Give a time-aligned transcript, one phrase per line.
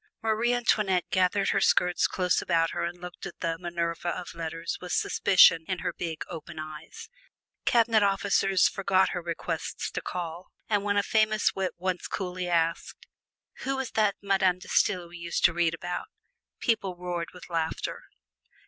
[0.23, 4.75] Marie Antoinette gathered her skirts close about her and looked at the "Minerva of Letters"
[4.81, 7.07] with suspicion in her big, open eyes;
[7.65, 13.05] cabinet officers forgot her requests to call, and when a famous wit once coolly asked,
[13.59, 16.07] "Who was that Madame De Stael we used to read about?"
[16.59, 18.05] people roared with laughter.